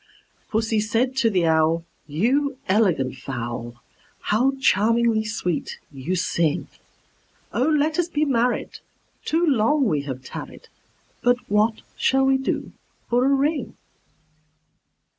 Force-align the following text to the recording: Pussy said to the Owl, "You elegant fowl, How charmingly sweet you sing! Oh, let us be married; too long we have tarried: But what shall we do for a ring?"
Pussy 0.49 0.79
said 0.79 1.15
to 1.17 1.29
the 1.29 1.45
Owl, 1.45 1.85
"You 2.07 2.57
elegant 2.67 3.17
fowl, 3.17 3.75
How 4.21 4.53
charmingly 4.59 5.23
sweet 5.23 5.77
you 5.91 6.15
sing! 6.15 6.67
Oh, 7.53 7.67
let 7.69 7.99
us 7.99 8.07
be 8.09 8.25
married; 8.25 8.79
too 9.25 9.45
long 9.45 9.85
we 9.85 10.01
have 10.05 10.23
tarried: 10.23 10.69
But 11.21 11.37
what 11.51 11.83
shall 11.97 12.25
we 12.25 12.39
do 12.39 12.71
for 13.11 13.23
a 13.25 13.29
ring?" 13.29 13.75